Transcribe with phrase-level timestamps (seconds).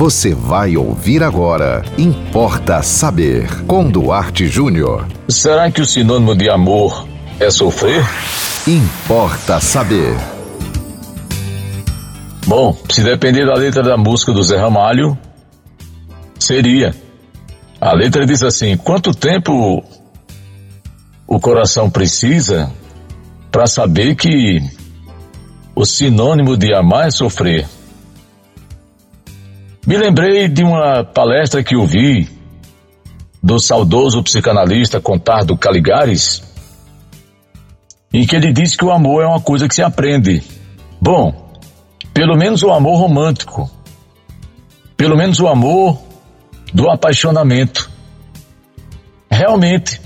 [0.00, 1.84] Você vai ouvir agora.
[1.98, 3.66] Importa saber.
[3.66, 5.06] Com Duarte Júnior.
[5.28, 7.06] Será que o sinônimo de amor
[7.38, 8.02] é sofrer?
[8.66, 10.16] Importa saber.
[12.46, 15.18] Bom, se depender da letra da música do Zé Ramalho,
[16.38, 16.94] seria.
[17.78, 19.84] A letra diz assim: quanto tempo
[21.26, 22.72] o coração precisa
[23.50, 24.62] para saber que
[25.76, 27.68] o sinônimo de amar é sofrer?
[29.90, 32.28] Me lembrei de uma palestra que ouvi
[33.42, 36.44] do saudoso psicanalista Contardo Caligares,
[38.12, 40.44] em que ele disse que o amor é uma coisa que se aprende.
[41.00, 41.34] Bom,
[42.14, 43.68] pelo menos o amor romântico,
[44.96, 46.00] pelo menos o amor
[46.72, 47.90] do apaixonamento.
[49.28, 50.00] Realmente,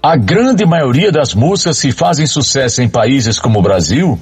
[0.00, 4.16] a grande maioria das músicas que fazem sucesso em países como o Brasil,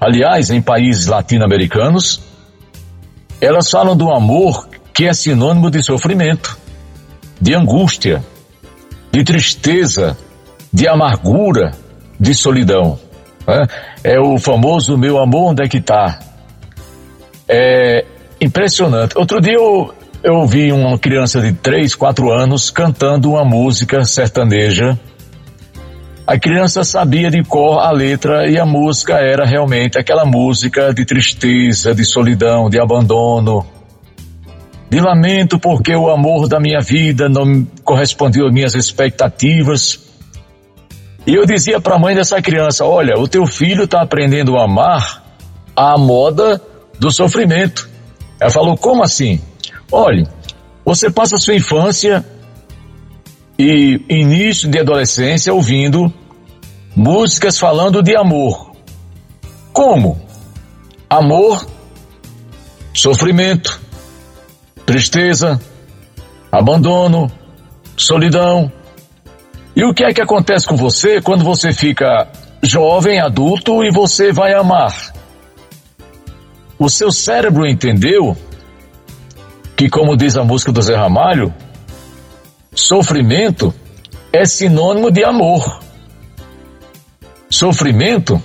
[0.00, 2.26] aliás, em países latino-americanos,
[3.40, 6.58] elas falam do amor que é sinônimo de sofrimento,
[7.40, 8.24] de angústia,
[9.12, 10.16] de tristeza,
[10.72, 11.72] de amargura,
[12.18, 12.98] de solidão.
[13.46, 13.66] Né?
[14.02, 16.18] É o famoso meu amor, onde é que está?
[17.48, 18.04] É
[18.40, 19.16] impressionante.
[19.16, 24.98] Outro dia eu, eu ouvi uma criança de 3, 4 anos cantando uma música sertaneja.
[26.28, 31.06] A criança sabia de cor a letra e a música era realmente aquela música de
[31.06, 33.66] tristeza, de solidão, de abandono,
[34.90, 40.00] de lamento porque o amor da minha vida não correspondiu às minhas expectativas.
[41.26, 44.64] E eu dizia para a mãe dessa criança: Olha, o teu filho está aprendendo a
[44.64, 45.24] amar
[45.74, 46.60] à moda
[47.00, 47.88] do sofrimento.
[48.38, 49.40] Ela falou: Como assim?
[49.90, 50.28] Olhe,
[50.84, 52.22] você passa a sua infância
[53.58, 56.12] e início de adolescência ouvindo
[56.94, 58.72] músicas falando de amor.
[59.72, 60.20] Como?
[61.10, 61.66] Amor,
[62.94, 63.80] sofrimento,
[64.86, 65.60] tristeza,
[66.52, 67.30] abandono,
[67.96, 68.70] solidão.
[69.74, 72.28] E o que é que acontece com você quando você fica
[72.62, 75.12] jovem, adulto e você vai amar?
[76.78, 78.36] O seu cérebro entendeu
[79.76, 81.52] que, como diz a música do Zé Ramalho,
[82.78, 83.74] sofrimento
[84.32, 85.80] é sinônimo de amor.
[87.50, 88.40] Sofrimento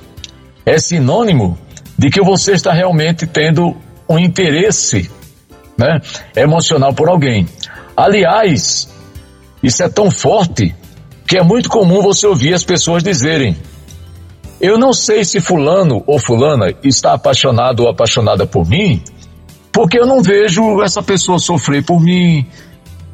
[0.66, 1.57] é sinônimo
[1.97, 3.75] de que você está realmente tendo
[4.09, 5.09] um interesse
[5.77, 6.01] né,
[6.35, 7.47] emocional por alguém.
[7.95, 8.89] Aliás,
[9.61, 10.75] isso é tão forte
[11.27, 13.55] que é muito comum você ouvir as pessoas dizerem:
[14.59, 19.03] Eu não sei se Fulano ou Fulana está apaixonado ou apaixonada por mim,
[19.71, 22.47] porque eu não vejo essa pessoa sofrer por mim,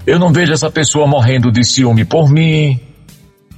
[0.10, 2.80] eu não vejo essa pessoa morrendo de ciúme por mim,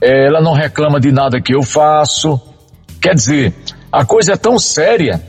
[0.02, 2.42] ela não reclama de nada que eu faço.
[3.02, 3.54] Quer dizer,
[3.90, 5.24] a coisa é tão séria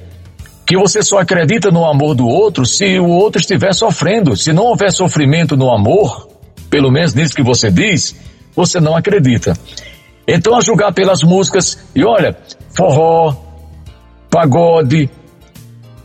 [0.67, 4.37] que você só acredita no amor do outro se o outro estiver sofrendo.
[4.37, 6.29] Se não houver sofrimento no amor,
[6.69, 8.17] pelo menos nisso que você diz,
[8.57, 9.57] você não acredita.
[10.27, 12.37] Então, a julgar pelas músicas, e olha,
[12.77, 13.37] forró,
[14.29, 15.09] pagode,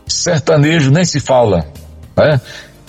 [0.06, 1.66] sertanejo nem se fala.
[2.16, 2.40] Né?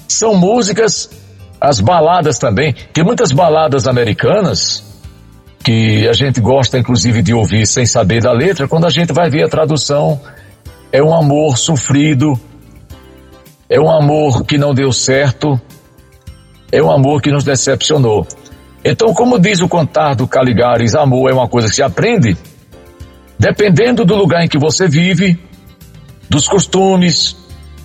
[0.08, 1.10] São músicas,
[1.60, 2.74] as baladas também.
[2.94, 4.84] Tem muitas baladas americanas
[5.64, 9.30] que a gente gosta inclusive de ouvir sem saber da letra, quando a gente vai
[9.30, 10.20] ver a tradução,
[10.92, 12.40] é um amor sofrido,
[13.70, 15.60] é um amor que não deu certo,
[16.72, 18.26] é um amor que nos decepcionou.
[18.84, 22.38] Então, como diz o contar do Caligares, amor é uma coisa que se aprende,
[23.38, 25.38] dependendo do lugar em que você vive,
[26.30, 27.36] dos costumes,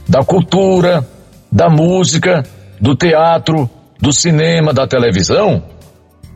[0.09, 1.07] da cultura,
[1.51, 2.45] da música,
[2.85, 3.69] do teatro,
[3.99, 5.63] do cinema, da televisão,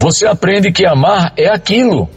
[0.01, 2.09] você aprende que amar é aquilo.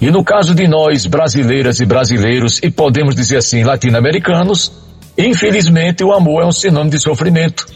[0.00, 4.72] E no caso de nós, brasileiras e brasileiros, e podemos dizer assim, latino-americanos,
[5.16, 7.68] infelizmente o amor é um sinônimo de sofrimento.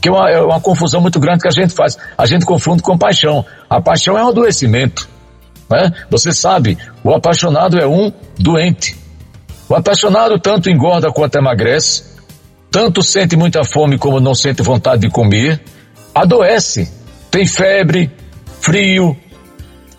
[0.00, 1.98] Que é uma, é uma confusão muito grande que a gente faz.
[2.16, 3.44] A gente confunde com paixão.
[3.68, 5.08] A paixão é um adoecimento.
[5.68, 5.92] Né?
[6.08, 8.96] Você sabe, o apaixonado é um doente.
[9.68, 12.11] O apaixonado tanto engorda quanto emagrece,
[12.72, 15.60] tanto sente muita fome como não sente vontade de comer,
[16.14, 16.90] adoece,
[17.30, 18.10] tem febre,
[18.60, 19.14] frio.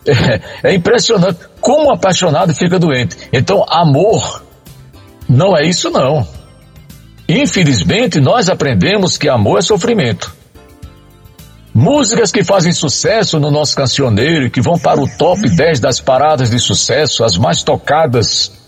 [0.06, 3.15] É, é impressionante como o apaixonado fica doente.
[3.31, 4.44] Então, amor
[5.30, 6.27] não é isso não.
[7.30, 10.33] Infelizmente, nós aprendemos que amor é sofrimento.
[11.74, 16.50] Músicas que fazem sucesso no nosso cancioneiro, que vão para o top 10 das paradas
[16.50, 18.62] de sucesso, as mais tocadas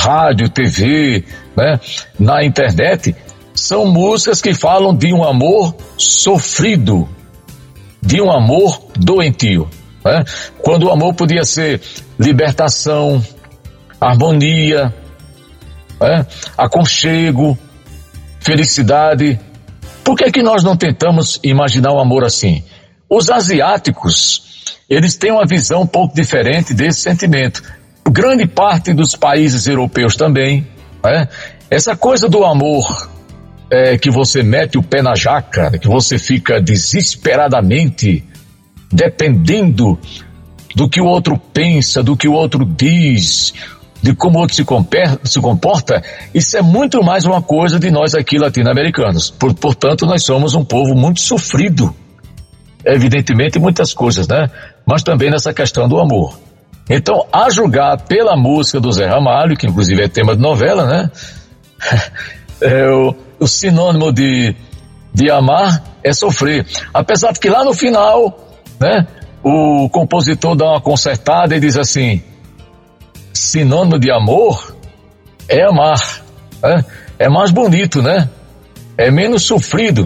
[0.00, 1.24] rádio, TV,
[1.56, 1.78] né,
[2.18, 3.14] na internet,
[3.54, 7.08] são músicas que falam de um amor sofrido,
[8.00, 9.68] de um amor doentio.
[10.04, 10.24] Né?
[10.62, 11.80] Quando o amor podia ser
[12.18, 13.22] libertação,
[14.00, 14.94] harmonia,
[16.00, 16.26] né?
[16.56, 17.58] aconchego,
[18.40, 19.38] felicidade.
[20.02, 22.64] Por que, que nós não tentamos imaginar um amor assim?
[23.08, 27.62] Os asiáticos, eles têm uma visão um pouco diferente desse sentimento.
[28.10, 30.66] Grande parte dos países europeus também.
[31.02, 31.28] Né?
[31.70, 33.08] Essa coisa do amor
[33.70, 38.24] é, que você mete o pé na jaca, que você fica desesperadamente
[38.92, 39.96] dependendo
[40.74, 43.54] do que o outro pensa, do que o outro diz,
[44.02, 44.64] de como o outro se,
[45.24, 46.02] se comporta,
[46.34, 49.30] isso é muito mais uma coisa de nós aqui latino-americanos.
[49.30, 51.94] Por, portanto, nós somos um povo muito sofrido,
[52.84, 54.50] evidentemente em muitas coisas, né?
[54.84, 56.49] Mas também nessa questão do amor.
[56.92, 61.10] Então, a julgar pela música do Zé Ramalho, que inclusive é tema de novela, né?
[62.62, 64.54] É, o, o sinônimo de,
[65.14, 66.66] de amar é sofrer.
[66.92, 68.38] Apesar de que lá no final,
[68.78, 69.06] né?
[69.42, 72.22] O compositor dá uma consertada e diz assim:
[73.32, 74.76] sinônimo de amor
[75.48, 76.22] é amar.
[76.62, 76.84] Né?
[77.18, 78.28] É mais bonito, né?
[78.98, 80.04] É menos sofrido,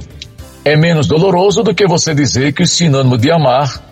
[0.64, 3.82] é menos doloroso do que você dizer que o sinônimo de amar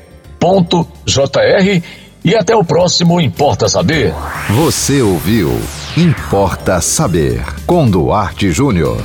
[2.22, 4.14] e até o próximo Importa Saber.
[4.50, 5.60] Você ouviu
[5.96, 9.02] Importa Saber com Duarte Júnior.